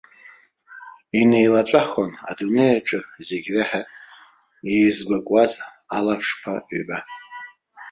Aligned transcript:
Инеилаҵәахон 1.19 2.11
адунеи 2.29 2.73
аҿы 2.77 2.99
зегь 3.27 3.47
реиҳа 3.53 3.81
еизгәыкуаз 4.75 5.51
алаԥшқәа 5.95 6.51
ҩба! 6.79 6.97